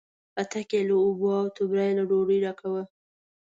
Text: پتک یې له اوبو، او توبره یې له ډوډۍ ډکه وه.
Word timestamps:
پتک 0.33 0.69
یې 0.75 0.81
له 0.89 0.95
اوبو، 1.03 1.27
او 1.39 1.47
توبره 1.55 1.83
یې 1.87 1.93
له 1.97 2.03
ډوډۍ 2.09 2.37
ډکه 2.45 2.67
وه. 2.73 2.83